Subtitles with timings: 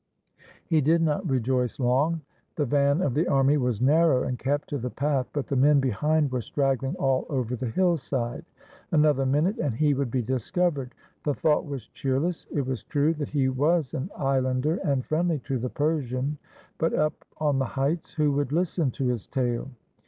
[0.65, 2.21] He did not rejoice long.
[2.55, 5.79] The van of the army was narrow and kept to the path, but the men
[5.79, 8.43] behind were straggling all over the hillside.
[8.91, 10.95] Another minute and he would be discovered.
[11.23, 12.47] The thought was cheerless.
[12.51, 16.37] It was true that he was an islander and friendly to the Per sian,
[16.79, 19.69] but up on the heights who would listen to his tale?